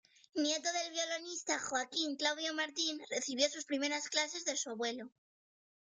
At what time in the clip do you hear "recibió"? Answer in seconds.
3.11-3.47